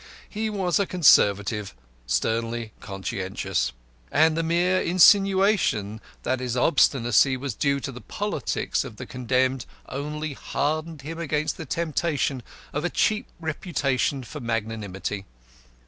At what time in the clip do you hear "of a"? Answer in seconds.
12.73-12.89